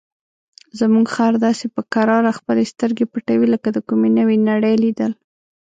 [0.79, 5.11] زموږ خر داسې په کراره خپلې سترګې پټوي لکه د کومې نوې نړۍ لیدل.